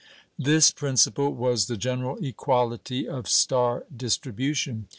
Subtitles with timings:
[0.39, 4.87] This principle was the general equality of star distribution.